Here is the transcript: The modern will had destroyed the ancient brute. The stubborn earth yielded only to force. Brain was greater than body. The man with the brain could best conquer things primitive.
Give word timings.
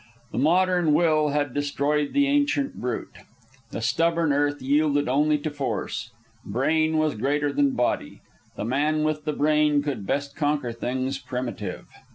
The 0.31 0.39
modern 0.39 0.95
will 0.95 1.29
had 1.29 1.53
destroyed 1.53 2.13
the 2.13 2.25
ancient 2.25 2.73
brute. 2.73 3.19
The 3.69 3.81
stubborn 3.81 4.33
earth 4.33 4.59
yielded 4.59 5.07
only 5.07 5.37
to 5.37 5.51
force. 5.51 6.09
Brain 6.43 6.97
was 6.97 7.13
greater 7.13 7.53
than 7.53 7.75
body. 7.75 8.21
The 8.55 8.65
man 8.65 9.03
with 9.03 9.25
the 9.25 9.33
brain 9.33 9.83
could 9.83 10.07
best 10.07 10.35
conquer 10.35 10.71
things 10.71 11.19
primitive. 11.19 11.85